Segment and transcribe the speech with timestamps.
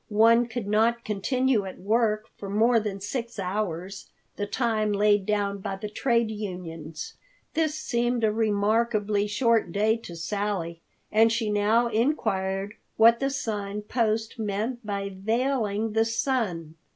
[0.09, 5.59] One could not continue at work for more than six hours, the time laid down
[5.59, 7.13] by the trade unions."
[7.53, 13.83] This seemed a remarkably short day to Sally, and she now inquired what the Sign
[13.83, 16.77] Post meant by veiling the sun.